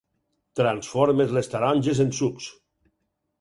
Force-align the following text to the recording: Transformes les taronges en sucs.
Transformes 0.59 1.35
les 1.39 1.51
taronges 1.57 2.01
en 2.07 2.11
sucs. 2.21 2.49